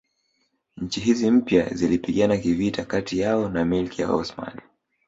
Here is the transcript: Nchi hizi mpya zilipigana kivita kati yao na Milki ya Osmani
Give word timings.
Nchi 0.77 0.99
hizi 0.99 1.31
mpya 1.31 1.69
zilipigana 1.69 2.37
kivita 2.37 2.85
kati 2.85 3.19
yao 3.19 3.49
na 3.49 3.65
Milki 3.65 4.01
ya 4.01 4.13
Osmani 4.13 4.61